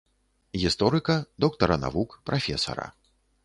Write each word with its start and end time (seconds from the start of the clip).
Гісторыка, 0.63 1.17
доктара 1.45 1.79
навук, 1.85 2.19
прафесара. 2.31 2.93